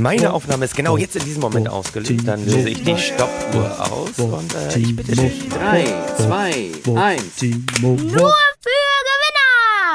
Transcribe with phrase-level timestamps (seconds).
[0.00, 2.26] Meine Aufnahme ist genau jetzt in diesem Moment ausgelöst.
[2.26, 5.46] Dann löse ich die Stoppuhr aus und äh, ich bitte dich.
[5.50, 5.84] Drei,
[6.16, 7.42] zwei, eins.
[7.82, 8.80] Nur für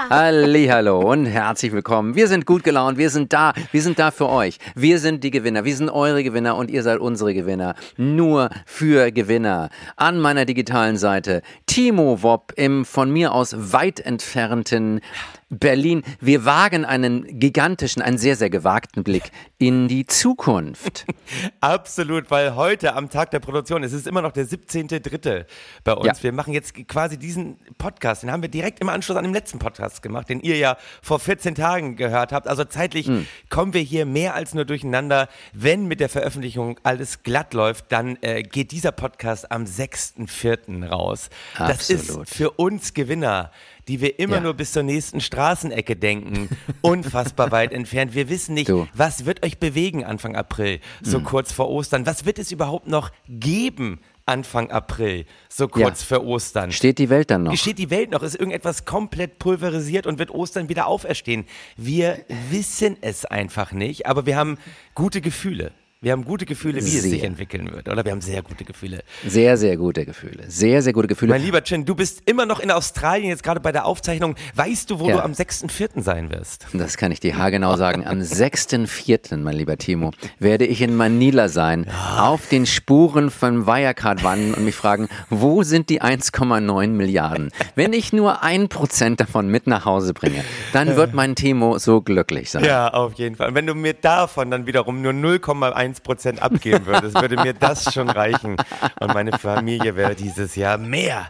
[0.06, 0.72] Gewinner!
[0.72, 2.14] Hallo und herzlich willkommen.
[2.14, 4.60] Wir sind gut gelaunt, wir sind da, wir sind da für euch.
[4.76, 7.74] Wir sind die Gewinner, wir sind eure Gewinner und ihr seid unsere Gewinner.
[7.98, 9.72] Nur für Gewinner.
[9.96, 15.02] An meiner digitalen Seite Timo Wopp im von mir aus weit entfernten
[15.50, 16.02] Berlin.
[16.20, 21.06] Wir wagen einen gigantischen, einen sehr, sehr gewagten Blick in die Zukunft.
[21.62, 25.46] Absolut, weil heute am Tag der Produktion, es ist immer noch der 17.3.
[25.84, 26.06] bei uns.
[26.08, 26.24] Ja.
[26.24, 29.60] Wir machen jetzt quasi diesen Podcast, den haben wir direkt im Anschluss an den letzten
[29.60, 32.48] Podcast gemacht, den ihr ja vor 14 Tagen gehört habt.
[32.48, 33.28] Also zeitlich Hm.
[33.50, 35.30] kommen wir hier mehr als nur durcheinander.
[35.54, 40.88] Wenn mit der Veröffentlichung alles glatt läuft, dann äh, geht dieser Podcast am 6.4.
[40.88, 41.30] raus.
[41.58, 42.28] Das Absolut.
[42.28, 43.52] ist für uns Gewinner
[43.88, 44.42] die wir immer Ja.
[44.42, 46.50] nur bis zur nächsten Straßenecke denken,
[46.82, 48.14] unfassbar weit entfernt.
[48.16, 48.88] Wir wissen nicht, Du.
[48.94, 52.06] Was wird euch bewegen Anfang April, so kurz vor Ostern?
[52.06, 56.18] Was wird es überhaupt noch geben Anfang April, so kurz Ja.
[56.18, 56.72] vor Ostern?
[56.72, 57.56] Steht die Welt dann noch?
[57.56, 58.24] Steht die Welt noch?
[58.24, 61.46] Ist irgendetwas komplett pulverisiert und wird Ostern wieder auferstehen?
[61.78, 64.58] Wir wissen es einfach nicht, aber wir haben
[64.96, 65.72] gute Gefühle.
[66.06, 67.24] Wir haben gute Gefühle, wie es sich Sehr.
[67.24, 68.06] entwickeln wird, oder?
[68.06, 69.02] Wir haben sehr gute Gefühle.
[69.26, 70.44] Sehr, sehr gute Gefühle.
[70.48, 71.32] Sehr, sehr gute Gefühle.
[71.32, 74.36] Mein lieber Chin, du bist immer noch in Australien, jetzt gerade bei der Aufzeichnung.
[74.54, 75.16] Weißt du, wo Ja.
[75.16, 76.04] du am 6.4.
[76.04, 76.68] sein wirst?
[76.74, 78.06] Das kann ich dir haargenau sagen.
[78.06, 81.88] Am 6.4., mein lieber Timo, werde ich in Manila sein,
[82.20, 87.50] auf den Spuren von Wirecard wandern und mich fragen, wo sind die 1,9 Milliarden?
[87.74, 92.02] Wenn ich nur ein Prozent davon mit nach Hause bringe, dann wird mein Timo so
[92.02, 92.64] glücklich sein.
[92.64, 93.48] Ja, auf jeden Fall.
[93.50, 95.95] Und wenn du mir davon dann wiederum nur 0,1%
[96.40, 98.58] abgeben würdest, würde mir das schon reichen.
[99.00, 101.30] Und meine Familie wäre dieses Jahr mehr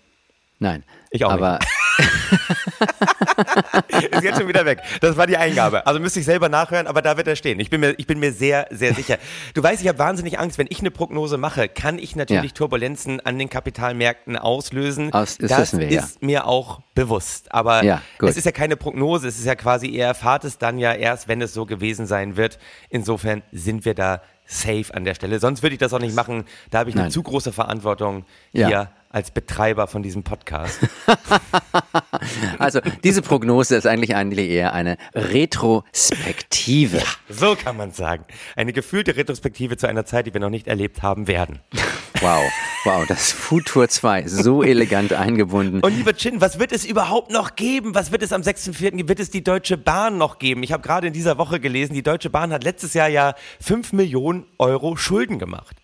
[0.59, 0.83] Nein.
[1.09, 1.57] Ich auch Aber
[4.11, 4.81] Ist jetzt schon wieder weg.
[5.01, 5.85] Das war die Eingabe.
[5.87, 7.59] Also müsste ich selber nachhören, aber da wird er stehen.
[7.59, 9.17] Ich bin mir, ich bin mir sehr, sehr sicher.
[9.53, 12.55] Du weißt, ich habe wahnsinnig Angst, wenn ich eine Prognose mache, kann ich natürlich Ja.
[12.55, 15.11] Turbulenzen an den Kapitalmärkten auslösen.
[15.13, 16.01] Aus- das das wissen wir, ja.
[16.01, 17.51] ist mir auch bewusst.
[17.53, 20.77] Aber Ja, es ist ja keine Prognose, es ist ja quasi, ihr erfahrt es dann
[20.77, 22.59] ja erst, wenn es so gewesen sein wird.
[22.89, 25.39] Insofern sind wir da safe an der Stelle.
[25.39, 26.43] Sonst würde ich das auch nicht machen.
[26.71, 27.11] Da habe ich eine Nein.
[27.11, 30.79] zu große Verantwortung hier als Betreiber von diesem Podcast.
[32.59, 37.01] also diese Prognose ist eigentlich eigentlich eher eine Retrospektive.
[37.29, 38.25] So kann man sagen.
[38.55, 41.59] Eine gefühlte Retrospektive zu einer Zeit, die wir noch nicht erlebt haben werden.
[42.21, 42.51] Wow,
[42.83, 45.79] wow, das Futur 2, so elegant eingebunden.
[45.81, 47.95] Und lieber Chin, was wird es überhaupt noch geben?
[47.95, 48.91] Was wird es am 6.4.
[48.91, 49.09] geben?
[49.09, 50.61] Wird es die Deutsche Bahn noch geben?
[50.61, 53.93] Ich habe gerade in dieser Woche gelesen, die Deutsche Bahn hat letztes Jahr ja 5
[53.93, 55.77] Millionen Euro Schulden gemacht.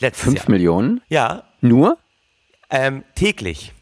[0.00, 0.50] Letztes 5 Jahr.
[0.50, 1.02] Millionen?
[1.08, 1.98] Ja, Nur?
[2.74, 3.72] Ähm, täglich.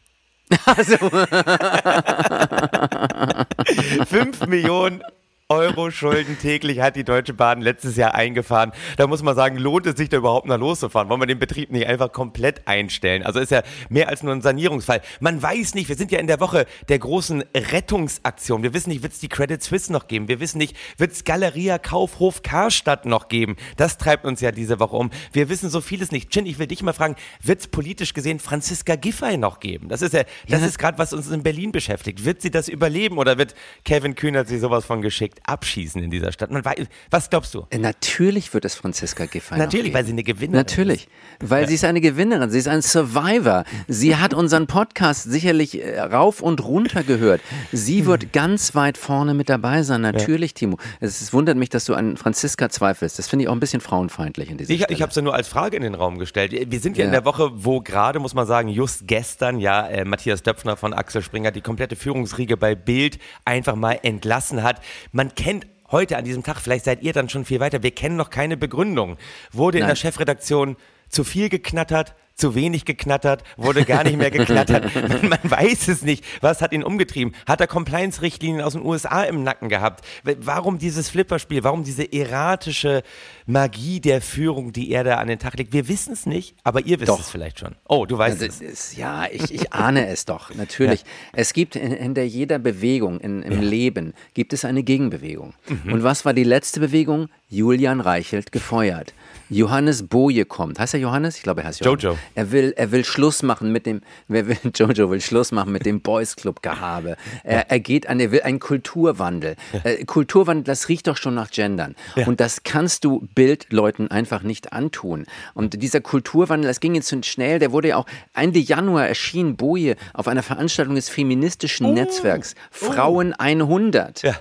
[0.67, 0.99] Also,
[4.05, 5.03] 5 Millionen
[5.53, 8.73] Euro Schulden täglich hat die Deutsche Bahn letztes Jahr eingefahren.
[8.97, 11.11] Da muss man sagen, lohnt es sich da überhaupt noch loszufahren?
[11.11, 13.23] Wollen wir den Betrieb nicht einfach komplett einstellen?
[13.23, 15.03] Also ist ja mehr als nur ein Sanierungsfall.
[15.21, 18.63] Man weiß nicht, wir sind ja in der Woche der großen Rettungsaktion.
[18.63, 20.27] Wir wissen nicht, wird es die Credit Suisse noch geben?
[20.27, 23.57] Wir wissen nicht, wird es Galeria Kaufhof Karstadt noch geben?
[23.77, 25.11] Das treibt uns ja diese Woche um.
[25.35, 26.31] Wir wissen so vieles nicht.
[26.31, 29.91] Chin, ich will dich mal fragen, wird es politisch gesehen Franziska Giffey noch geben?
[29.91, 32.25] Das ist ja, das ist gerade, was uns in Berlin beschäftigt.
[32.25, 33.55] Wird sie das überleben oder wird
[33.85, 36.51] Kevin Kühnert sie sowas von geschickt abschießen in dieser Stadt?
[36.51, 37.67] Man weiß, was glaubst du?
[37.79, 41.09] natürlich wird es Franziska Giffey Natürlich, weil sie eine Gewinnerin Natürlich,
[41.41, 43.65] weil sie ist eine Gewinnerin, sie ist ein Survivor.
[43.89, 47.41] Sie hat unseren Podcast sicherlich äh, rauf und runter gehört.
[47.73, 50.79] Sie wird ganz weit vorne mit dabei sein, natürlich, Timo.
[51.01, 53.19] Es, es wundert mich, dass du an Franziska zweifelst.
[53.19, 54.95] Das finde ich auch ein bisschen frauenfeindlich in dieser Ich, Stelle.
[54.95, 56.53] ich habe es ja nur als Frage in den Raum gestellt.
[56.53, 57.21] Wir sind ja, in Ja.
[57.21, 61.23] der Woche, wo gerade, muss man sagen, just gestern ja äh, Matthias Döpfner von Axel
[61.23, 64.81] Springer die komplette Führungsriege bei Bild einfach mal entlassen hat.
[65.13, 68.17] Man kennt heute an diesem Tag, vielleicht seid ihr dann schon viel weiter, wir kennen
[68.17, 69.19] noch keine Begründung.
[69.53, 69.91] Wurde in Nein.
[69.91, 70.77] der Chefredaktion
[71.09, 74.95] zu viel geknattert, zu wenig geknattert, wurde gar nicht mehr geknattert.
[74.95, 76.25] Man, man, weiß es nicht.
[76.41, 77.35] Was hat ihn umgetrieben?
[77.47, 80.05] Hat er Compliance-Richtlinien aus den USA im Nacken gehabt?
[80.39, 81.65] Warum dieses Flipperspiel?
[81.65, 83.03] Warum diese erratische
[83.47, 85.73] Magie der Führung, die er da an den Tag legt?
[85.73, 87.21] Wir wissen es nicht, aber ihr wisst Doch.
[87.21, 87.75] es vielleicht schon.
[87.89, 88.97] Oh, du weißt Ja, es.
[88.97, 91.05] ja ich, ich ahne es doch, natürlich.
[91.35, 95.55] Es gibt in, hinter jeder Bewegung in, im Leben, gibt es eine Gegenbewegung.
[95.69, 95.93] Mhm.
[95.93, 97.29] Und was war die letzte Bewegung?
[97.49, 99.15] Julian Reichelt gefeuert.
[99.49, 100.79] Johannes Boje kommt.
[100.79, 101.37] Heißt er Johannes?
[101.37, 102.03] Ich glaube, er heißt Johannes.
[102.03, 102.19] Jojo.
[102.35, 105.87] Er will, er will Schluss machen mit dem, wer will, Jojo will Schluss machen mit
[105.87, 107.17] dem Boys Club Gehabe.
[107.45, 109.57] Er, er geht an, er will einen Kulturwandel.
[109.85, 111.95] Äh, Kulturwandel, das riecht doch schon nach Gendern.
[112.27, 115.27] Und das kannst du Bildleuten einfach nicht antun.
[115.55, 119.97] Und dieser Kulturwandel, das ging jetzt schnell, der wurde ja auch, Ende Januar erschien Boje
[120.15, 124.23] auf einer Veranstaltung des feministischen Netzwerks Frauen 100.
[124.23, 124.35] Ja.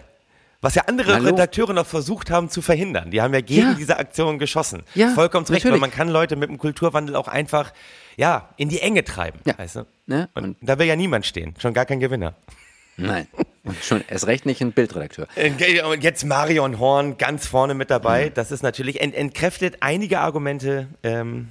[0.62, 1.26] Was ja andere Hallo?
[1.30, 3.10] Redakteure noch versucht haben zu verhindern.
[3.10, 3.74] Die haben ja gegen Ja.
[3.74, 4.84] diese Aktion geschossen.
[4.94, 7.74] Ja, Vollkommen recht, weil man kann Leute mit dem Kulturwandel auch einfach
[8.16, 9.40] ja, in die Enge treiben.
[9.46, 9.58] Ja.
[9.58, 9.86] Weißt du?
[10.06, 10.30] Ne?
[10.36, 11.56] Und, Und- da will ja niemand stehen.
[11.60, 12.36] Schon gar kein Gewinner.
[12.98, 13.28] Nein.
[13.64, 15.28] Und schon erst recht nicht ein Bildredakteur.
[15.36, 18.28] Äh, Und jetzt Marion Horn ganz vorne mit dabei.
[18.30, 18.34] Mhm.
[18.36, 21.48] Das ist natürlich ent entkräftet einige Argumente, ähm,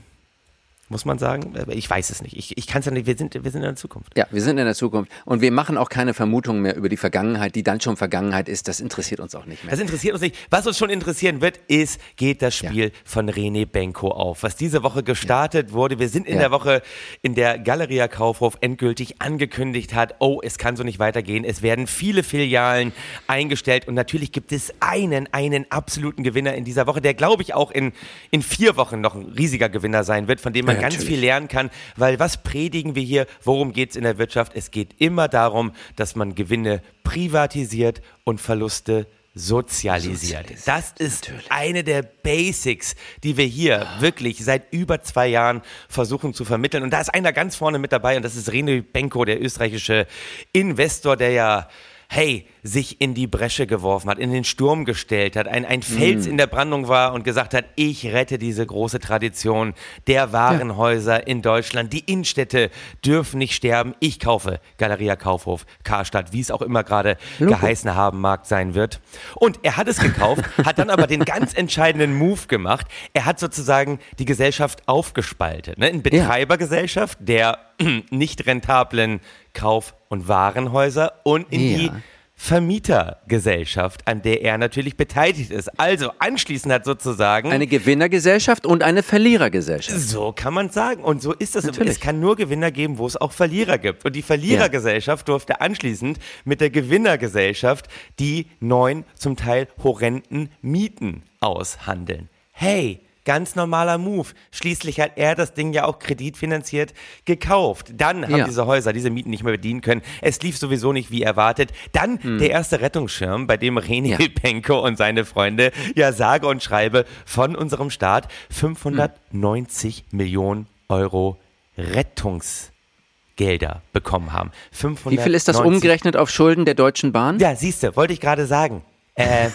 [0.90, 1.54] muss man sagen.
[1.68, 2.36] Ich weiß es nicht.
[2.36, 3.06] Ich, ich kann es ja nicht.
[3.06, 4.16] Wir sind, wir sind in der Zukunft.
[4.18, 6.96] Ja, wir sind in der Zukunft und wir machen auch keine Vermutungen mehr über die
[6.98, 8.68] Vergangenheit, die dann schon Vergangenheit ist.
[8.68, 9.70] Das interessiert uns auch nicht mehr.
[9.70, 10.36] Das interessiert uns nicht.
[10.50, 14.82] Was uns schon interessieren wird, ist, geht das Spiel von René Benko auf, was diese
[14.82, 15.98] Woche gestartet wurde.
[15.98, 16.40] Wir sind in Ja.
[16.40, 16.82] der Woche,
[17.22, 21.44] in der Galeria Kaufhof endgültig angekündigt hat, oh, es kann so nicht weitergehen.
[21.44, 22.92] Es werden viele Filialen
[23.28, 27.54] eingestellt und natürlich gibt es einen, einen absoluten Gewinner in dieser Woche, der glaube ich
[27.54, 27.92] auch in,
[28.32, 31.14] in vier Wochen noch ein riesiger Gewinner sein wird, von dem man Ja, ganz natürlich.
[31.16, 33.26] viel lernen kann, weil was predigen wir hier?
[33.42, 34.52] Worum geht es in der Wirtschaft?
[34.54, 40.18] Es geht immer darum, dass man Gewinne privatisiert und Verluste sozialisiert.
[40.48, 41.52] Sozialisiert, Das ist natürlich.
[41.52, 46.82] eine der Basics, die wir hier wirklich seit über zwei Jahren versuchen zu vermitteln.
[46.82, 50.06] Und da ist einer ganz vorne mit dabei und das ist René Benko, der österreichische
[50.52, 51.68] Investor, der ja
[52.12, 56.26] hey, sich in die Bresche geworfen hat, in den Sturm gestellt hat, ein, ein Fels
[56.26, 56.30] Mm.
[56.30, 59.74] in der Brandung war und gesagt hat, ich rette diese große Tradition
[60.08, 61.92] der Warenhäuser in Deutschland.
[61.92, 62.70] Die Innenstädte
[63.06, 63.94] dürfen nicht sterben.
[64.00, 69.00] Ich kaufe Galeria Kaufhof, Karstadt, wie es auch immer gerade geheißen haben mag sein wird.
[69.36, 72.88] Und er hat es gekauft, hat dann aber den ganz entscheidenden Move gemacht.
[73.14, 75.78] Er hat sozusagen die Gesellschaft aufgespaltet.
[75.78, 75.88] Ne?
[75.88, 77.58] In Betreibergesellschaft der
[78.10, 79.20] nicht rentablen
[79.54, 81.78] Kauf- und Warenhäuser und in Ja.
[81.78, 81.90] die
[82.34, 85.78] Vermietergesellschaft, an der er natürlich beteiligt ist.
[85.78, 90.00] Also anschließend hat sozusagen Eine Gewinnergesellschaft und eine Verlierergesellschaft.
[90.00, 91.02] so kann man sagen.
[91.04, 91.64] Und so ist es.
[91.64, 91.92] Natürlich.
[91.92, 94.04] Es kann nur Gewinner geben, wo es auch Verlierer gibt.
[94.06, 97.88] Und die Verlierergesellschaft durfte anschließend mit der Gewinnergesellschaft
[98.18, 102.30] die neuen, zum Teil horrenden Mieten aushandeln.
[102.52, 103.00] Hey!
[103.24, 104.28] Ganz normaler Move.
[104.50, 106.94] Schließlich hat er das Ding ja auch kreditfinanziert
[107.26, 107.92] gekauft.
[107.94, 108.44] Dann haben Ja.
[108.44, 110.02] diese Häuser diese Mieten nicht mehr bedienen können.
[110.22, 111.72] Es lief sowieso nicht wie erwartet.
[111.92, 114.20] Dann der erste Rettungsschirm, bei dem René Hm.
[114.20, 114.28] Ja.
[114.42, 121.38] Benko und seine Freunde ja sage und schreibe von unserem Staat 590 Millionen Euro
[121.76, 124.50] Rettungsgelder bekommen haben.
[124.72, 127.38] Wie viel ist das 590 umgerechnet auf Schulden der Deutschen Bahn?
[127.38, 128.82] Ja, siehst du, wollte ich gerade sagen.
[129.20, 129.50] Äh,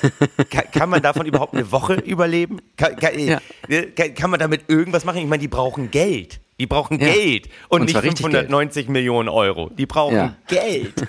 [0.50, 2.60] kann, kann man davon überhaupt eine Woche überleben?
[2.78, 3.40] Kann, kann, Ja.
[3.68, 5.18] äh, kann, kann man damit irgendwas machen?
[5.20, 6.40] Ich meine, die brauchen Geld.
[6.60, 7.12] Die brauchen Ja.
[7.14, 9.70] Geld und, Und nicht zwar richtig 590 Millionen Euro.
[9.78, 10.36] Die brauchen Ja.
[10.48, 10.94] Geld.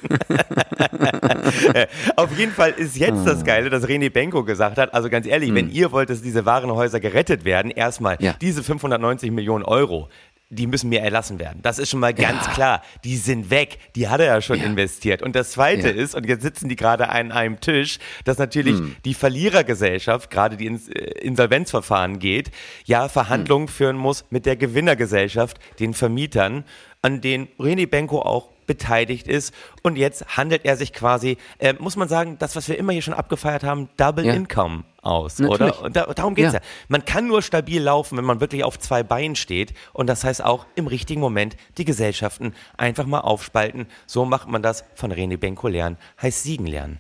[1.75, 1.87] Äh,
[2.17, 5.55] Auf jeden Fall ist jetzt das Geile, dass René Benko gesagt hat, also ganz ehrlich,
[5.55, 10.09] wenn ihr wollt, dass diese Warenhäuser gerettet werden, erstmal diese 590 Millionen Euro,
[10.49, 11.61] die müssen mir erlassen werden.
[11.63, 12.53] Das ist schon mal ganz Ja.
[12.53, 12.83] klar.
[13.03, 13.79] Die sind weg.
[13.97, 14.65] Die hat er ja schon Ja.
[14.67, 15.21] investiert.
[15.23, 15.95] Und das Zweite Ja.
[15.95, 18.95] ist, und jetzt sitzen die gerade an einem Tisch, dass natürlich Hm.
[19.05, 22.51] die Verlierergesellschaft, gerade die ins äh, Insolvenzverfahren geht,
[22.85, 26.65] ja Verhandlungen führen muss mit der Gewinnergesellschaft, den Vermietern,
[27.07, 29.55] an denen René Benko auch beteiligt ist.
[29.85, 33.03] Und jetzt handelt er sich quasi, äh, muss man sagen, das, was wir immer hier
[33.03, 34.35] schon abgefeiert haben, Double Ja.
[34.35, 35.61] Income aus, Natürlich.
[35.61, 35.83] oder?
[35.83, 36.59] Und da, darum geht es ja.
[36.59, 36.65] Ja.
[36.89, 39.73] Man kann nur stabil laufen, wenn man wirklich auf zwei Beinen steht.
[39.93, 43.87] Und das heißt auch im richtigen Moment die Gesellschaften einfach mal aufspalten.
[44.07, 46.99] So macht man das von René Benko lernen, heißt siegen lernen.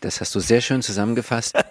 [0.00, 1.54] Das hast du sehr schön zusammengefasst.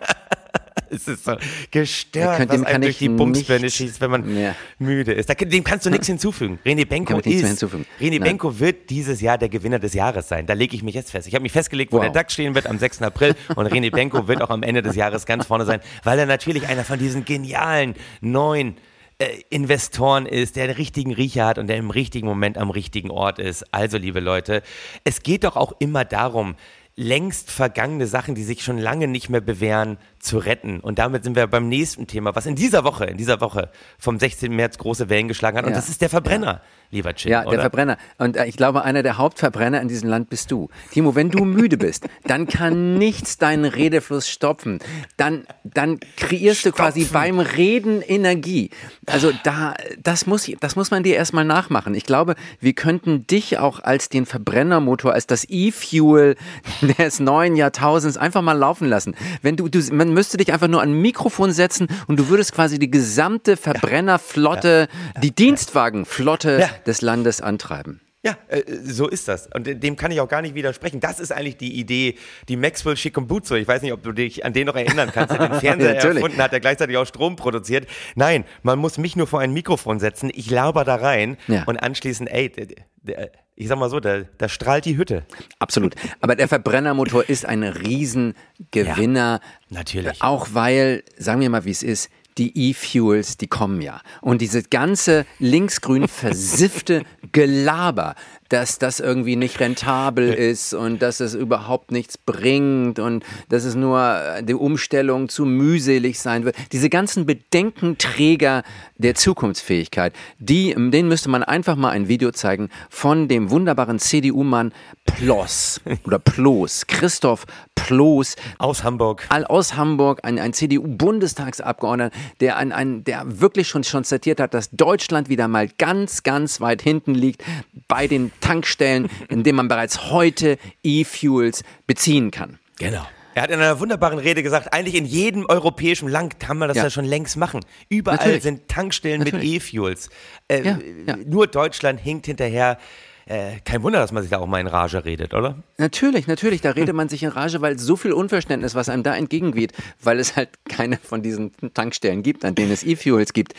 [0.93, 1.35] Es ist so
[1.71, 4.55] gestört, kann- was einem durch die Bumsbirne schießt, wenn man Ja.
[4.79, 5.29] müde ist.
[5.29, 6.59] Da, dem kannst du nichts hinzufügen.
[6.65, 7.85] René Benko mehr ist, hinzufügen.
[7.99, 8.21] René Nein.
[8.23, 10.45] Benko wird dieses Jahr der Gewinner des Jahres sein.
[10.45, 11.27] Da lege ich mich jetzt fest.
[11.27, 12.03] Ich habe mich festgelegt, wo Wow.
[12.03, 13.01] der DAX stehen wird am 6.
[13.01, 16.25] April und René Benko wird auch am Ende des Jahres ganz vorne sein, weil er
[16.25, 18.77] natürlich einer von diesen genialen neuen
[19.19, 23.11] äh, Investoren ist, der den richtigen Riecher hat und der im richtigen Moment am richtigen
[23.11, 23.63] Ort ist.
[23.71, 24.63] Also, liebe Leute,
[25.03, 26.55] es geht doch auch immer darum,
[26.95, 30.79] längst vergangene Sachen, die sich schon lange nicht mehr bewähren, zu retten.
[30.79, 34.17] Und damit sind wir beim nächsten Thema, was in dieser Woche, in dieser Woche vom
[34.17, 34.55] 16.
[34.55, 35.65] März große Wellen geschlagen hat.
[35.65, 35.75] Und Ja.
[35.75, 36.61] das ist der Verbrenner,
[36.91, 37.31] lieber Jim.
[37.31, 37.51] Ja, oder?
[37.51, 37.97] der Verbrenner.
[38.17, 40.69] Und äh, ich glaube, einer der Hauptverbrenner in diesem Land bist du.
[40.91, 44.79] Timo, wenn du müde bist, dann kann nichts deinen Redefluss stopfen.
[45.17, 48.69] Dann, dann kreierst du quasi beim Reden Energie.
[49.05, 51.95] Also da, das muss, das muss man dir erstmal nachmachen.
[51.95, 56.37] Ich glaube, wir könnten dich auch als den Verbrennermotor, als das E-Fuel
[56.97, 59.15] des neuen Jahrtausends einfach mal laufen lassen.
[59.41, 62.53] Wenn du, du, man müsste dich einfach nur an ein Mikrofon setzen und du würdest
[62.53, 64.87] quasi die gesamte Verbrennerflotte,
[65.21, 66.69] die Dienstwagenflotte Ja.
[66.85, 67.99] des Landes antreiben.
[68.25, 69.49] Ja, äh, so ist das.
[69.53, 71.01] Und dem kann ich auch gar nicht widersprechen.
[71.01, 72.15] Das ist eigentlich die Idee,
[72.47, 75.49] die Maxwell Shikumbutsu, ich weiß nicht, ob du dich an den noch erinnern kannst, der
[75.49, 76.15] den Fernseher Natürlich.
[76.23, 77.85] erfunden hat, der gleichzeitig auch Strom produziert.
[78.15, 81.63] Nein, man muss mich nur vor ein Mikrofon setzen, ich laber da rein Ja.
[81.65, 85.25] und anschließend, ey, der, ich sag mal so, da, da strahlt die Hütte.
[85.59, 85.95] Absolut.
[86.21, 89.41] Aber der Verbrennermotor ist ein Riesengewinner.
[89.69, 90.21] natürlich.
[90.21, 94.01] Auch weil, sagen wir mal, wie es ist, die E-Fuels, die kommen ja.
[94.21, 98.15] Und diese ganze linksgrün versiffte Gelaber,
[98.53, 103.73] dass das irgendwie nicht rentabel ist und dass es überhaupt nichts bringt und dass es
[103.73, 106.55] nur äh, die Umstellung zu mühselig sein wird.
[106.71, 108.61] Diese ganzen Bedenkenträger
[108.97, 114.71] der Zukunftsfähigkeit, die, denen müsste man einfach mal ein Video zeigen von dem wunderbaren CDU-Mann
[115.05, 119.25] Ploss oder Ploß, Christoph Ploß, Aus Hamburg.
[119.29, 124.69] all aus Hamburg, ein, ein CDU-Bundestagsabgeordneter, der, ein, ein, der wirklich schon konstatiert hat, dass
[124.69, 127.41] Deutschland wieder mal ganz, ganz weit hinten liegt
[127.87, 132.59] bei den Tankstellen, in denen man bereits heute E-Fuels beziehen kann.
[132.79, 133.05] Genau.
[133.35, 136.77] Er hat in einer wunderbaren Rede gesagt, eigentlich in jedem europäischen Land kann man das
[136.77, 136.89] ja, Ja.
[136.91, 137.61] schon längst machen.
[137.89, 138.43] Überall Natürlich.
[138.43, 139.55] sind Tankstellen mit Natürlich.
[139.55, 140.09] E-Fuels.
[140.47, 141.15] Äh, Ja, ja.
[141.25, 142.77] Nur Deutschland hinkt hinterher.
[143.25, 145.63] Äh, kein Wunder, dass man sich da auch mal in Rage redet, oder?
[145.77, 149.15] Natürlich, natürlich, da redet man sich in Rage, weil so viel Unverständnis, was einem da
[149.15, 149.71] entgegenweht,
[150.01, 153.53] weil es halt keine von diesen Tankstellen gibt, an denen es E-Fuels gibt.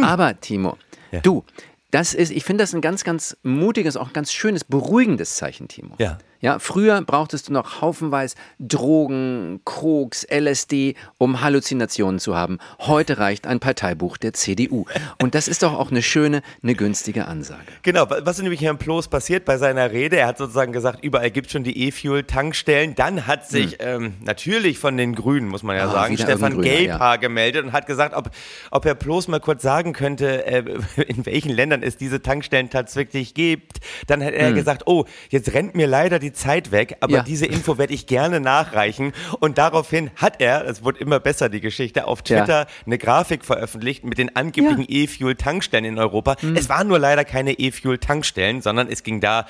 [0.00, 0.78] Aber Timo,
[1.22, 1.44] du,
[1.92, 5.94] das ist, ich finde das ein ganz, ganz mutiges, auch ganz schönes, beruhigendes Zeichen, Timo.
[5.98, 6.18] Ja.
[6.42, 12.58] Ja, früher brauchtest du noch haufenweise Drogen, Koks, LSD, um Halluzinationen zu haben.
[12.80, 14.84] Heute reicht ein Parteibuch der CDU.
[15.20, 17.62] Und das ist doch auch eine schöne, eine günstige Ansage.
[17.82, 20.16] Genau, wa- was ist nämlich Herrn Ploß passiert bei seiner Rede?
[20.16, 22.96] Er hat sozusagen gesagt, überall gibt es schon die E-Fuel-Tankstellen.
[22.96, 25.90] Dann hat sich ähm, natürlich von den Grünen, muss man ja Hm.
[25.90, 28.30] Ah, sagen, Stefan Gelbhaar gemeldet und hat gesagt, ob,
[28.72, 30.64] ob Herr Ploß mal kurz sagen könnte, äh,
[31.06, 33.78] in welchen Ländern es diese Tankstellen tatsächlich gibt.
[34.08, 37.12] Dann hat er gesagt, oh, jetzt rennt mir leider die Zeit weg, aber.
[37.12, 37.22] Ja.
[37.22, 39.12] diese Info werde ich gerne nachreichen.
[39.40, 42.38] Und daraufhin hat er, es wird immer besser, die Geschichte, auf Ja.
[42.40, 46.36] Twitter eine Grafik veröffentlicht mit den angeblichen E-Fuel-Tankstellen in Europa.
[46.40, 46.56] Hm.
[46.56, 49.46] Es waren nur leider keine E-Fuel-Tankstellen, sondern es ging da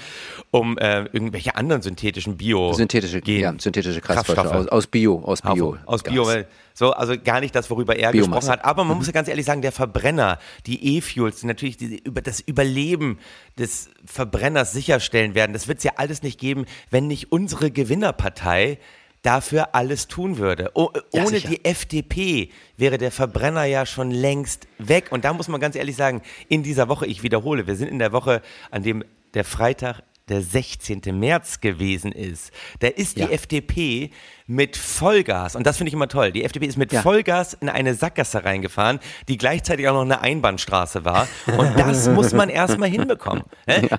[0.51, 2.73] um äh, irgendwelche anderen synthetischen Bio.
[2.73, 5.77] Synthetische, Gen- ja, synthetische Kraftstoffe aus, aus Bio, aus Bio.
[5.87, 8.29] aus Bio, weil- so, also gar nicht das, worüber er Biomasse.
[8.29, 8.35] Mhm.
[8.35, 8.65] gesprochen hat.
[8.65, 12.21] Aber man muss ja ganz ehrlich sagen, der Verbrenner, die E-Fuels, die natürlich diese, über
[12.23, 13.19] das Überleben
[13.59, 18.79] des Verbrenners sicherstellen werden, das wird es ja alles nicht geben, wenn nicht unsere Gewinnerpartei
[19.23, 20.71] dafür alles tun würde.
[20.75, 21.49] Oh, Ja, ohne sicher.
[21.51, 25.13] die FDP wäre der Verbrenner ja schon längst weg.
[25.13, 28.01] Und da muss man ganz ehrlich sagen, in dieser Woche, ich wiederhole, wir sind in
[28.01, 31.03] der Woche, an dem der Freitag der 16.
[31.13, 32.51] März gewesen ist.
[32.81, 33.29] Da ist die Ja.
[33.29, 34.11] FDP
[34.49, 37.01] mit Vollgas, und das finde ich immer toll, die FDP ist mit Ja.
[37.03, 38.99] Vollgas in eine Sackgasse reingefahren,
[39.29, 41.29] die gleichzeitig auch noch eine Einbahnstraße war.
[41.47, 43.45] Und das muss man erstmal hinbekommen.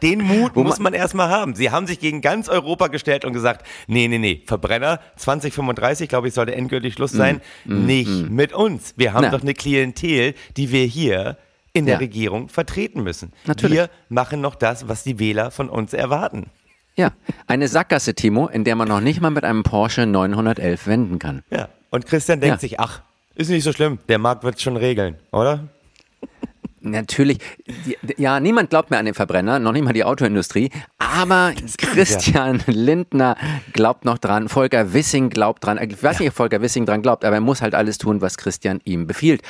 [0.02, 1.56] Den Mut muss man erstmal haben.
[1.56, 6.28] Sie haben sich gegen ganz Europa gestellt und gesagt, nee, nee, nee, Verbrenner 2035, glaube
[6.28, 7.42] ich, sollte endgültig Schluss sein.
[7.66, 8.94] Nicht mit uns.
[8.98, 9.30] Wir haben Na.
[9.32, 11.38] doch eine Klientel, die wir hier
[11.74, 12.00] in der Ja.
[12.00, 13.34] Regierung vertreten müssen.
[13.46, 13.78] Natürlich.
[13.78, 16.48] Wir machen noch das, was die Wähler von uns erwarten.
[16.96, 17.12] Ja,
[17.48, 21.44] eine Sackgasse, Timo, in der man noch nicht mal mit einem Porsche 911 wenden kann.
[21.50, 21.70] Ja.
[21.90, 22.60] Und Christian denkt Ja.
[22.60, 23.02] sich, ach,
[23.36, 25.68] ist nicht so schlimm, der Markt wird schon regeln, oder?
[26.86, 27.40] Natürlich,
[28.18, 33.38] ja, niemand glaubt mehr an den Verbrenner, noch nicht mal die Autoindustrie, aber Christian Lindner
[33.72, 37.24] glaubt noch dran, Volker Wissing glaubt dran, ich weiß nicht, ob Volker Wissing dran glaubt,
[37.24, 39.42] aber er muss halt alles tun, was Christian ihm befiehlt.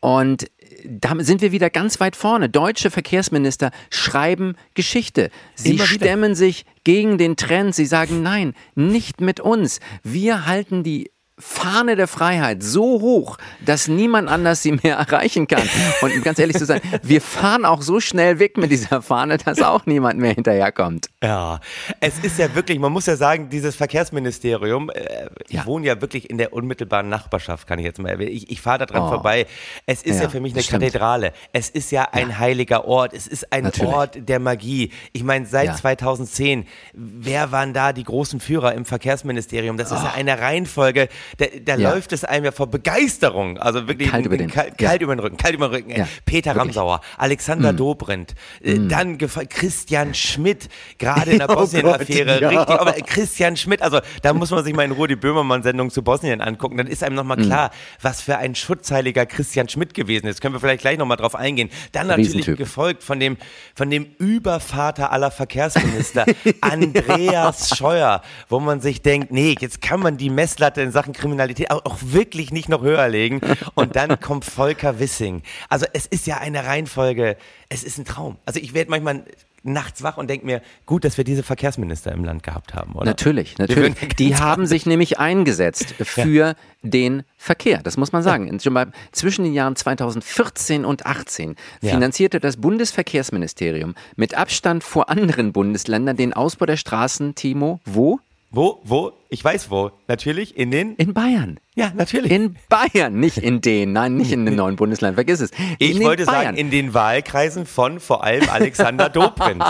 [0.00, 0.50] Und
[0.84, 2.48] da sind wir wieder ganz weit vorne.
[2.48, 5.30] Deutsche Verkehrsminister schreiben Geschichte.
[5.54, 7.74] Sie stemmen sich gegen den Trend.
[7.74, 9.80] Sie sagen, nein, nicht mit uns.
[10.02, 15.68] Wir halten die Fahne der Freiheit so hoch, dass niemand anders sie mehr erreichen kann.
[16.00, 19.38] Und um ganz ehrlich zu sein, wir fahren auch so schnell weg mit dieser Fahne,
[19.38, 21.08] dass auch niemand mehr hinterherkommt.
[21.24, 21.58] Ja,
[21.98, 25.66] es ist ja wirklich, man muss ja sagen, dieses Verkehrsministerium, äh, ich Ja.
[25.66, 28.30] wohne ja wirklich in der unmittelbaren Nachbarschaft, kann ich jetzt mal erwähnen.
[28.32, 29.08] Ich, ich fahre da dran Oh.
[29.08, 29.46] vorbei.
[29.86, 30.62] Es ist ja, Ja, für mich eine.
[30.62, 31.32] Kathedrale.
[31.52, 33.12] Es ist ja ein heiliger Ort.
[33.12, 33.92] Es ist ein Natürlich.
[33.92, 34.92] Ort der Magie.
[35.12, 35.74] Ich meine, seit Ja.
[35.74, 39.76] 2010, wer waren da die großen Führer im Verkehrsministerium?
[39.76, 41.08] Das ist ja eine Reihenfolge,
[41.38, 41.76] da, da.
[41.76, 41.90] Ja.
[41.92, 43.58] läuft es einem ja vor Begeisterung.
[43.58, 44.88] Also wirklich Kalt über den- kalt, ja.
[44.88, 45.90] kalt über den Rücken, kalt über den Rücken.
[45.90, 46.76] Ja, Peter wirklich.
[46.76, 47.76] Ramsauer, Alexander Mm.
[47.76, 52.48] Dobrindt, äh, dann gefa- Christian Schmidt, gerade in der Oh Bosnien-Affäre, ja.
[52.48, 56.02] richtig, aber Christian Schmidt, also da muss man sich mal in Ruhe die Böhmermann-Sendung zu
[56.02, 57.42] Bosnien angucken, dann ist einem nochmal Mm.
[57.42, 57.70] klar,
[58.02, 60.40] was für ein schutzheiliger Christian Schmidt gewesen ist.
[60.40, 61.70] Können wir vielleicht gleich nochmal drauf eingehen.
[61.92, 63.36] Dann natürlich gefolgt von dem,
[63.74, 66.26] von dem Übervater aller Verkehrsminister,
[66.60, 71.70] Andreas Scheuer, wo man sich denkt, nee, jetzt kann man die Messlatte in Sachen Kriminalität
[71.70, 73.40] auch, wirklich nicht noch höher legen.
[73.74, 75.42] Und dann kommt Volker Wissing.
[75.68, 77.36] Also es ist ja eine Reihenfolge,
[77.68, 78.36] es ist ein Traum.
[78.44, 79.24] Also ich werde manchmal
[79.64, 83.06] nachts wach und denke mir, gut, dass wir diese Verkehrsminister im Land gehabt haben, oder?
[83.06, 83.94] Natürlich, natürlich.
[84.18, 87.80] Die haben sich nämlich eingesetzt für den Verkehr.
[87.82, 88.54] Das muss man sagen.
[88.70, 91.90] Mal zwischen den Jahren 2014 und 18 Ja.
[91.92, 98.20] finanzierte das Bundesverkehrsministerium mit Abstand vor anderen Bundesländern den Ausbau der Straßen, Timo, wo?
[98.54, 99.12] Wo, wo?
[99.30, 99.90] Ich weiß wo.
[100.06, 100.94] Natürlich in den.
[100.94, 101.58] In Bayern.
[101.74, 102.30] Ja, natürlich.
[102.30, 105.50] In Bayern, nicht in den, nein, nicht in den neuen Bundesländern, vergiss es.
[105.80, 106.44] ich in den wollte Bayern.
[106.44, 109.64] sagen, in den Wahlkreisen von vor allem Alexander Dobrindt.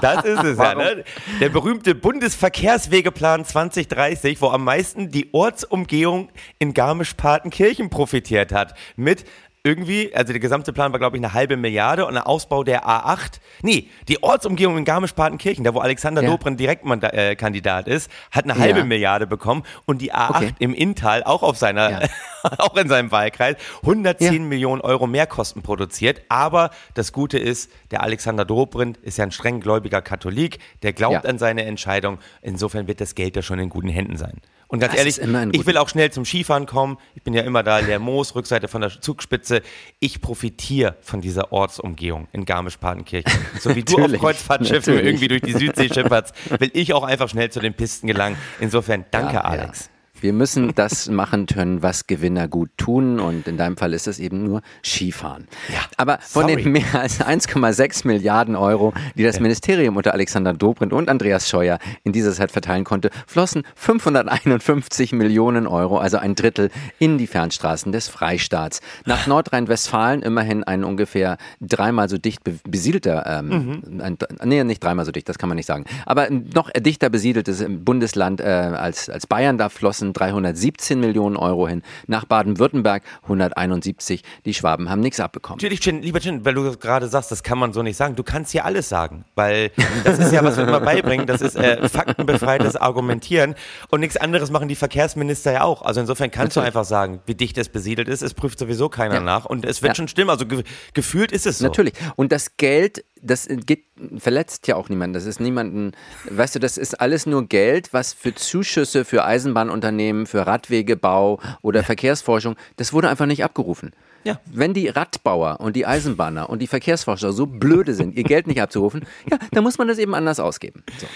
[0.00, 1.04] Das ist es ja, ne?
[1.40, 8.74] Der berühmte Bundesverkehrswegeplan 2030, wo am meisten die Ortsumgehung in Garmisch-Partenkirchen profitiert hat.
[8.96, 9.24] Mit
[9.68, 12.86] irgendwie, also der gesamte Plan war, glaube ich, eine halbe Milliarde und ein Ausbau der
[12.88, 13.40] A8.
[13.62, 16.30] Nee, die Ortsumgehung in Garmisch-Partenkirchen, da wo Alexander Ja.
[16.30, 18.84] Dobrindt Direktmandat äh, Kandidat ist, hat eine halbe Ja.
[18.86, 20.54] Milliarde bekommen und die A8 Okay.
[20.58, 22.00] im Inntal auch auf seiner, Ja.
[22.58, 24.40] auch in seinem Wahlkreis, 110 Ja.
[24.40, 26.22] Millionen Euro Mehrkosten produziert.
[26.30, 31.26] Aber das Gute ist, der Alexander Dobrindt ist ja ein streng gläubiger Katholik, der glaubt
[31.26, 32.18] an seine Entscheidung.
[32.40, 34.38] Insofern wird das Geld ja schon in guten Händen sein.
[34.70, 35.18] Und ganz Das ehrlich,
[35.52, 36.98] ich will auch schnell zum Skifahren kommen.
[37.14, 39.62] Ich bin ja immer da, der Moos, Rückseite von der Zugspitze.
[39.98, 43.32] Ich profitiere von dieser Ortsumgehung in Garmisch-Partenkirchen.
[43.60, 47.50] So wie du auf Kreuzfahrtschiffen irgendwie durch die Südsee schipperst, will ich auch einfach schnell
[47.50, 48.36] zu den Pisten gelangen.
[48.60, 49.86] Insofern danke, Ja, Alex.
[49.86, 49.97] Ja.
[50.20, 54.18] Wir müssen das machen können, was Gewinner gut tun und in deinem Fall ist es
[54.18, 55.46] eben nur Skifahren.
[55.72, 56.62] Ja, Aber von sorry.
[56.62, 61.78] den mehr als 1,6 Milliarden Euro, die das Ministerium unter Alexander Dobrindt und Andreas Scheuer
[62.04, 67.92] in dieser Zeit verteilen konnte, flossen 551 Millionen Euro, also ein Drittel, in die Fernstraßen
[67.92, 68.80] des Freistaats.
[69.04, 75.04] Nach Nordrhein-Westfalen immerhin ein ungefähr dreimal so dicht be besiedelter, ähm, ein, nee, nicht dreimal
[75.04, 79.08] so dicht, das kann man nicht sagen, aber ein noch dichter besiedeltes Bundesland äh, als,
[79.08, 81.82] als Bayern, da flossen 317 Millionen Euro hin.
[82.06, 84.22] Nach Baden-Württemberg 171.
[84.44, 85.56] Die Schwaben haben nichts abbekommen.
[85.58, 88.14] Natürlich, Chin, lieber Chin, weil du gerade sagst, das kann man so nicht sagen.
[88.16, 89.70] Du kannst hier alles sagen, weil
[90.04, 93.54] das ist ja, was wir immer beibringen, das ist äh, faktenbefreites Argumentieren
[93.90, 95.82] und nichts anderes machen die Verkehrsminister ja auch.
[95.82, 96.76] Also insofern kannst du Natürlich.
[96.76, 99.20] einfach sagen, wie dicht es besiedelt ist, es prüft sowieso keiner Ja.
[99.20, 99.94] nach und es wird Ja.
[99.94, 100.30] schon stimmen.
[100.30, 100.62] Also ge
[100.94, 101.64] gefühlt ist es so.
[101.66, 101.94] Natürlich.
[102.16, 103.84] Und das Geld, das geht,
[104.16, 105.14] verletzt ja auch niemanden.
[105.14, 105.92] Das ist niemanden,
[106.30, 111.82] weißt du, das ist alles nur Geld, was für Zuschüsse für Eisenbahnunternehmen, für Radwegebau oder
[111.82, 113.92] Verkehrsforschung, das wurde einfach nicht abgerufen.
[114.24, 114.40] Ja.
[114.46, 118.60] Wenn die Radbauer und die Eisenbahner und die Verkehrsforscher so blöde sind, ihr Geld nicht
[118.60, 120.82] abzurufen, ja, dann muss man das eben anders ausgeben.
[120.98, 121.06] So.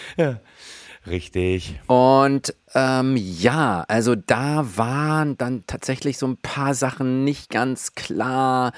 [1.07, 1.81] Richtig.
[1.88, 8.73] Und ähm, ja, also da waren dann tatsächlich so ein paar Sachen nicht ganz klar.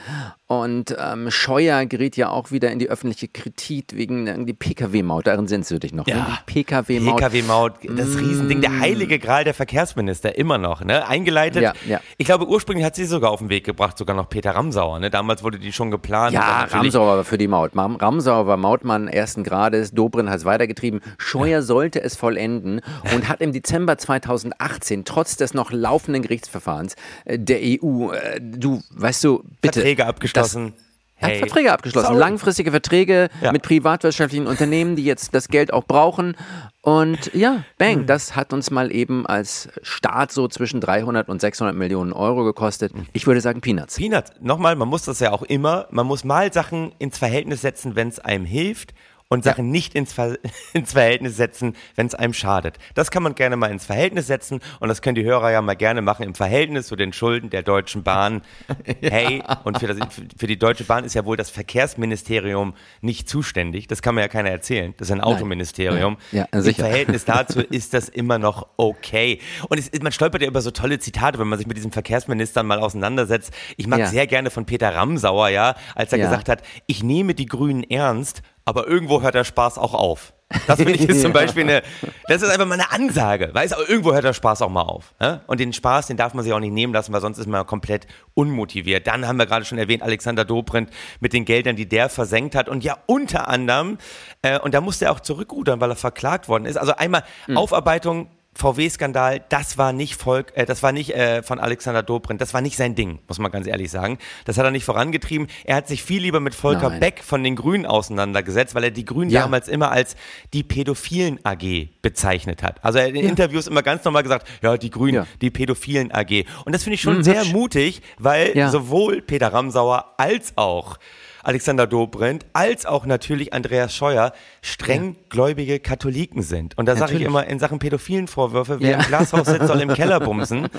[0.46, 5.26] Und ähm, Scheuer geriet ja auch wieder in die öffentliche Kritik wegen irgendwie Pkw-Maut.
[5.26, 6.06] Darin sind du dich noch.
[6.06, 6.16] Ja.
[6.16, 6.26] Ne?
[6.48, 7.16] Die Pkw-Maut.
[7.16, 11.08] PKW-Maut, das Riesending, der heilige Gral der Verkehrsminister, immer noch, ne?
[11.08, 11.62] Eingeleitet.
[11.62, 12.00] Ja, ja.
[12.18, 15.10] Ich glaube, ursprünglich hat sie sogar auf den Weg gebracht, sogar noch Peter Ramsauer, ne?
[15.10, 16.34] Damals wurde die schon geplant.
[16.34, 17.72] Ja, Ramsauer war für die Maut.
[17.74, 21.00] Ramsauer war Mautmann ersten Grades, Dobrindt hat es weitergetrieben.
[21.16, 22.80] Scheuer sollte es vollenden
[23.14, 28.82] und hat im Dezember 2018, trotz des noch laufenden Gerichtsverfahrens äh, der EU, äh, du,
[28.90, 29.80] weißt du, bitte.
[29.80, 30.72] Verträge abgeschlossen.
[31.16, 31.38] Er hat Hey.
[31.38, 32.18] Verträge abgeschlossen, Sorry.
[32.18, 33.52] langfristige Verträge Ja.
[33.52, 36.36] mit privatwirtschaftlichen Unternehmen, die jetzt das Geld auch brauchen.
[36.82, 38.06] Und ja, bang, Hm.
[38.06, 42.92] das hat uns mal eben als Staat so zwischen 300 und 600 Millionen Euro gekostet.
[43.12, 43.94] Ich würde sagen Peanuts.
[43.96, 47.94] Peanuts, nochmal, man muss das ja auch immer, man muss mal Sachen ins Verhältnis setzen,
[47.94, 48.92] wenn es einem hilft
[49.28, 50.36] und Sachen nicht ins, Ver
[50.74, 52.78] ins Verhältnis setzen, wenn es einem schadet.
[52.94, 55.74] Das kann man gerne mal ins Verhältnis setzen und das können die Hörer ja mal
[55.74, 58.42] gerne machen im Verhältnis zu den Schulden der Deutschen Bahn.
[59.00, 59.98] Hey, und für, das,
[60.36, 63.86] für die Deutsche Bahn ist ja wohl das Verkehrsministerium nicht zuständig.
[63.86, 64.94] Das kann man ja keiner erzählen.
[64.98, 66.16] Das ist ein Autoministerium.
[66.32, 66.62] Ja, Im.
[66.74, 69.40] Verhältnis dazu ist das immer noch okay.
[69.68, 72.66] Und es, man stolpert ja über so tolle Zitate, wenn man sich mit diesem Verkehrsministern
[72.66, 73.52] mal auseinandersetzt.
[73.76, 74.06] Ich mag Ja.
[74.08, 76.24] sehr gerne von Peter Ramsauer, ja, als er Ja.
[76.26, 80.32] gesagt hat, ich nehme die Grünen ernst, aber irgendwo hört der Spaß auch auf.
[80.66, 81.82] Das finde ich ist zum Beispiel eine,
[82.28, 85.14] das ist einfach mal eine Ansage, weißt aber irgendwo hört der Spaß auch mal auf.
[85.20, 85.40] Ne?
[85.46, 87.66] Und den Spaß, den darf man sich auch nicht nehmen lassen, weil sonst ist man
[87.66, 89.06] komplett unmotiviert.
[89.06, 92.68] Dann haben wir gerade schon erwähnt, Alexander Dobrindt mit den Geldern, die der versenkt hat
[92.68, 93.98] und ja unter anderem,
[94.42, 96.76] äh, und da musste er auch zurückrudern, weil er verklagt worden ist.
[96.76, 97.24] Also einmal
[97.54, 102.54] Aufarbeitung VW-Skandal, das war nicht Volk, äh, das war nicht äh, von Alexander Dobrindt, das
[102.54, 104.18] war nicht sein Ding, muss man ganz ehrlich sagen.
[104.44, 105.48] Das hat er nicht vorangetrieben.
[105.64, 107.00] Er hat sich viel lieber mit Volker Nein.
[107.00, 109.42] Beck von den Grünen auseinandergesetzt, weil er die Grünen Ja.
[109.42, 110.16] damals immer als
[110.52, 112.82] die Pädophilen AG bezeichnet hat.
[112.84, 115.26] Also er hat in Interviews immer ganz normal gesagt, ja, die Grünen, Ja.
[115.40, 116.44] die Pädophilen AG.
[116.64, 118.70] Und das finde ich schon Hm, sehr mutig, weil Ja.
[118.70, 120.98] sowohl Peter Ramsauer als auch
[121.46, 126.76] Alexander Dobrindt, als auch natürlich Andreas Scheuer strenggläubige Katholiken sind.
[126.78, 128.96] Und da sage ich immer in Sachen pädophilen Vorwürfe, wer Ja.
[128.98, 130.68] im Glashaus sitzt, soll im Keller bumsen.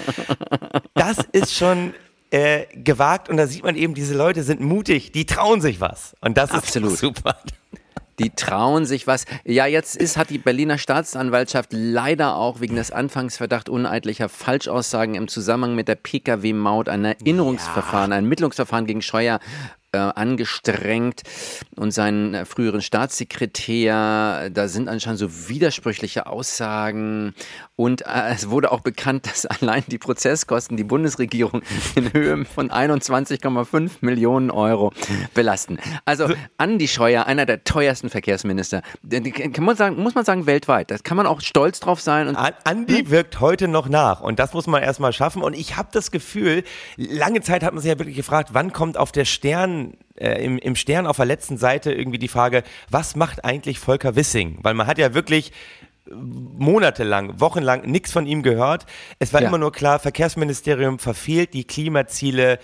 [0.94, 1.94] Das ist schon
[2.32, 6.16] äh, gewagt und da sieht man eben, diese Leute sind mutig, die trauen sich was.
[6.22, 6.94] Und das Absolut.
[6.94, 7.36] ist super.
[8.18, 9.26] Die trauen sich was.
[9.44, 15.28] Ja, jetzt ist, hat die Berliner Staatsanwaltschaft leider auch wegen des Anfangsverdacht uneidlicher Falschaussagen im
[15.28, 19.40] Zusammenhang mit der Pkw-Maut ein Erinnerungsverfahren, ein Ermittlungsverfahren gegen Scheuer
[19.96, 21.24] äh, angestrengt
[21.76, 24.50] und seinen äh, früheren Staatssekretär.
[24.52, 27.34] Da sind anscheinend so widersprüchliche Aussagen
[27.76, 31.62] und äh, es wurde auch bekannt, dass allein die Prozesskosten die Bundesregierung
[31.96, 34.92] in Höhe von 21,5 Millionen Euro
[35.34, 35.80] belasten.
[36.06, 36.28] Also
[36.58, 38.82] Andi Scheuer, einer der teuersten Verkehrsminister,
[39.54, 40.92] kann man sagen, muss man sagen weltweit.
[40.92, 44.40] Da kann man auch stolz drauf sein und An Andi wirkt heute noch nach und
[44.40, 45.42] das muss man erstmal schaffen.
[45.42, 46.64] Und ich habe das Gefühl,
[46.98, 49.85] lange Zeit hat man sich ja wirklich gefragt, wann kommt auf der Stern,
[50.16, 54.16] äh, im, im Stern auf der letzten Seite irgendwie die Frage, was macht eigentlich Volker
[54.16, 54.60] Wissing?
[54.62, 55.52] Weil man hat ja wirklich
[56.08, 58.86] monatelang, wochenlang nichts von ihm gehört.
[59.20, 59.48] Es war Ja.
[59.48, 62.60] immer nur klar, Verkehrsministerium verfehlt die Klimaziele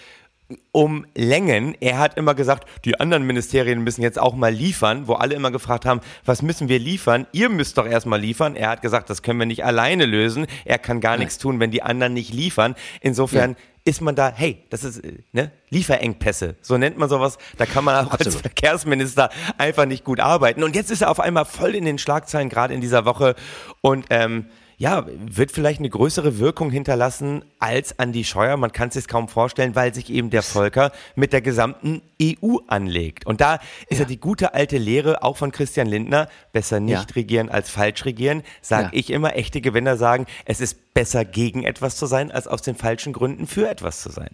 [0.73, 1.75] um Längen.
[1.79, 5.49] Er hat immer gesagt, die anderen Ministerien müssen jetzt auch mal liefern, wo alle immer
[5.49, 7.25] gefragt haben, was müssen wir liefern?
[7.31, 8.57] Ihr müsst doch erstmal liefern.
[8.57, 10.47] Er hat gesagt, das können wir nicht alleine lösen.
[10.65, 12.75] Er kann gar nichts tun, wenn die anderen nicht liefern.
[12.99, 13.57] Insofern Ja.
[13.83, 17.37] Ist man da, hey, das ist ne, Lieferengpässe, so nennt man sowas.
[17.57, 18.35] Da kann man auch als.
[18.35, 20.63] Verkehrsminister einfach nicht gut arbeiten.
[20.63, 23.35] Und jetzt ist er auf einmal voll in den Schlagzeilen, gerade in dieser Woche.
[23.81, 24.47] Und ähm,
[24.81, 28.57] ja, wird vielleicht eine größere Wirkung hinterlassen als Andi Scheuer.
[28.57, 32.57] Man kann es sich kaum vorstellen, weil sich eben der Volker mit der gesamten EU
[32.67, 33.27] anlegt.
[33.27, 37.15] Und da ist ja, die gute alte Lehre auch von Christian Lindner, besser nicht Ja.
[37.15, 38.89] regieren als falsch regieren, sage Ja.
[38.93, 39.35] ich immer.
[39.35, 43.45] Echte Gewinner sagen, es ist besser gegen etwas zu sein, als aus den falschen Gründen
[43.45, 44.31] für etwas zu sein.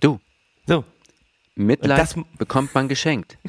[0.00, 0.18] du,
[0.66, 0.84] So.
[1.54, 3.38] Mitleid das- bekommt man geschenkt.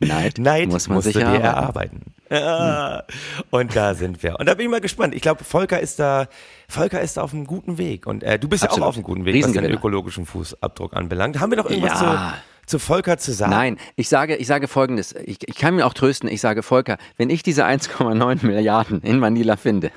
[0.00, 1.44] Neid, Neid muss man sich erarbeiten.
[1.44, 2.00] erarbeiten.
[3.50, 4.38] Und da sind wir.
[4.38, 5.14] Und da bin ich mal gespannt.
[5.14, 6.28] Ich glaube, Volker ist da,
[6.68, 8.06] Volker ist da auf einem guten Weg.
[8.06, 8.84] Und äh, du bist ja Absolut.
[8.84, 11.40] auch auf einem guten Weg, was den ökologischen Fußabdruck anbelangt.
[11.40, 12.34] Haben wir noch irgendwas Ja.
[12.66, 13.50] zu, zu Volker zu sagen?
[13.50, 15.14] Nein, ich sage, ich sage folgendes.
[15.14, 16.28] Ich, ich kann mir auch trösten.
[16.28, 19.90] Ich sage, Volker, wenn ich diese 1,9 Milliarden in Manila finde,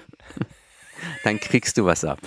[1.24, 2.19] dann kriegst du was ab.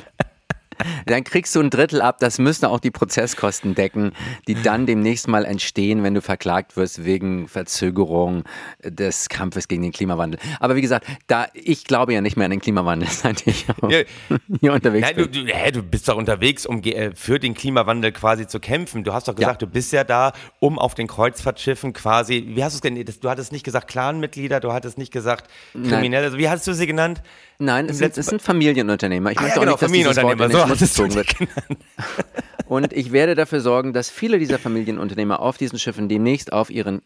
[1.06, 4.12] Dann kriegst du ein Drittel ab, das müssen auch die Prozesskosten decken,
[4.46, 8.44] die dann demnächst mal entstehen, wenn du verklagt wirst wegen Verzögerung
[8.84, 10.40] des Kampfes gegen den Klimawandel.
[10.60, 14.02] Aber wie gesagt, da ich glaube ja nicht mehr an den Klimawandel, seit ich Ja.
[14.60, 15.46] hier unterwegs Nein, du, bin.
[15.46, 19.04] du, hä, du bist doch unterwegs, um äh, für den Klimawandel quasi zu kämpfen.
[19.04, 19.66] Du hast doch gesagt, Ja.
[19.66, 23.18] du bist ja da, um auf den Kreuzfahrtschiffen quasi, wie hast du es genannt?
[23.22, 26.26] Du hattest nicht gesagt Clanmitglieder, du hattest nicht gesagt Kriminelle.
[26.26, 27.22] Also, wie hast du sie genannt?
[27.58, 29.32] Nein, es sind, es sind Familienunternehmer.
[29.32, 31.14] Ich Ah, möchte ja, genau, auch nicht, dass dieses Wort in den So Schmutz gezogen
[31.14, 31.34] wird.
[32.68, 37.00] Und ich werde dafür sorgen, dass viele dieser Familienunternehmer auf diesen Schiffen demnächst auf ihren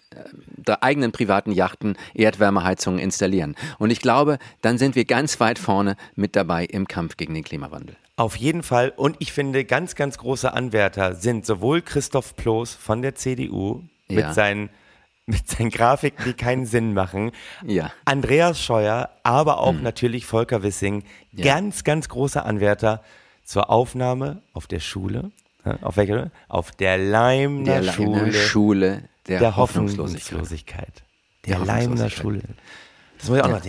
[0.67, 3.55] äh, eigenen privaten Yachten Erdwärmeheizungen installieren.
[3.79, 7.45] Und ich glaube, dann sind wir ganz weit vorne mit dabei im Kampf gegen den
[7.45, 7.97] Klimawandel.
[8.17, 8.93] Auf jeden Fall.
[8.95, 14.27] Und ich finde, ganz, ganz große Anwärter sind sowohl Christoph Ploß von der CDU Ja.
[14.27, 14.69] mit, seinen,
[15.27, 17.31] mit seinen Grafiken, die keinen Sinn machen,
[17.65, 17.93] Ja.
[18.05, 21.05] Andreas Scheuer, aber auch natürlich Volker Wissing,
[21.41, 23.03] ganz, ganz große Anwärter
[23.45, 25.31] zur Aufnahme auf der Schule.
[25.65, 26.31] Ja, Auf welcher?
[26.49, 30.33] Auf der Leimner Der Schule, Schule, Schule der, der Hoffnungslosigkeit.
[30.33, 31.03] Hoffnungslosigkeit.
[31.47, 32.23] Der Der Leimner Hoffnungslosigkeit.
[32.23, 32.43] Schule.
[33.19, 33.63] Das muss ich auch noch.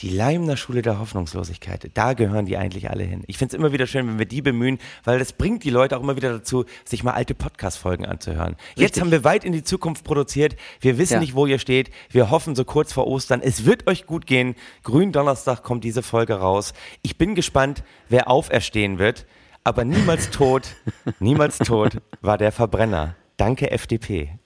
[0.00, 3.22] Die, Leimner Schule der Hoffnungslosigkeit, da gehören die eigentlich alle hin.
[3.26, 5.96] Ich finde es immer wieder schön, wenn wir die bemühen, weil das bringt die Leute
[5.96, 8.56] auch immer wieder dazu, sich mal alte Podcast-Folgen anzuhören.
[8.74, 9.00] Jetzt Richtig.
[9.02, 10.56] haben wir weit in die Zukunft produziert.
[10.80, 11.20] Wir wissen Ja.
[11.20, 11.90] nicht, wo ihr steht.
[12.10, 13.40] Wir hoffen so kurz vor Ostern.
[13.42, 14.54] Es wird euch gut gehen.
[14.82, 16.74] Gründonnerstag kommt diese Folge raus.
[17.02, 19.24] Ich bin gespannt, wer auferstehen wird.
[19.64, 20.76] Aber niemals tot,
[21.20, 23.16] niemals tot war der Verbrenner.
[23.38, 24.38] Danke, FDP.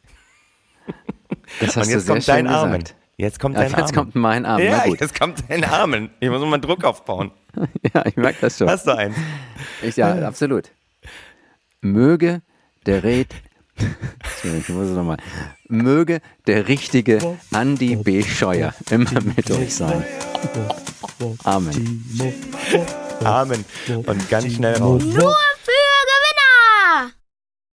[1.61, 2.81] Das hast Und du jetzt sehr kommt dein Armen.
[2.81, 2.95] gesagt.
[3.21, 3.95] Jetzt kommt Ja, dein jetzt Armen.
[3.95, 4.63] kommt mein Arm.
[4.63, 6.09] Ja, jetzt kommt dein Armen.
[6.21, 7.31] Ich muss mal Druck aufbauen.
[7.93, 8.69] Ja, ich merke das schon.
[8.71, 9.15] Hast du einen?
[9.83, 10.71] Ich, ja, absolut.
[11.81, 12.41] Möge
[12.87, 13.35] der Red.
[13.77, 15.17] Entschuldigung, Ich muss es nochmal.
[15.69, 17.19] Möge der richtige
[17.53, 18.23] Andy B.
[18.23, 20.05] Scheuer immer mit euch sein.
[21.45, 22.05] Amen.
[23.25, 23.65] Amen.
[24.07, 25.03] Und ganz schnell raus.
[25.03, 25.35] Nur